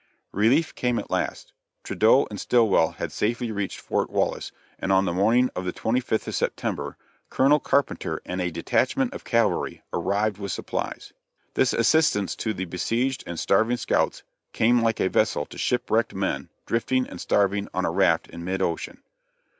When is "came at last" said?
0.73-1.53